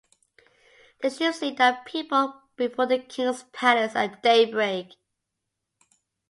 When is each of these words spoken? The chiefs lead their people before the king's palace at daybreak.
The 1.03 1.11
chiefs 1.11 1.43
lead 1.43 1.57
their 1.59 1.79
people 1.85 2.41
before 2.55 2.87
the 2.87 2.97
king's 2.97 3.43
palace 3.53 3.95
at 3.95 4.23
daybreak. 4.23 4.95